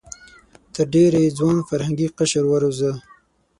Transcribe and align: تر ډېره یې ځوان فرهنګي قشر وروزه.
تر 0.75 0.85
ډېره 0.93 1.17
یې 1.25 1.35
ځوان 1.37 1.57
فرهنګي 1.69 2.07
قشر 2.17 2.43
وروزه. 2.49 2.91